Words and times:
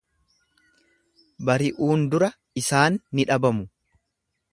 Bari'uun 1.49 2.07
dura 2.13 2.31
isaan 2.63 2.97
ni 3.19 3.27
dhabamu. 3.33 3.69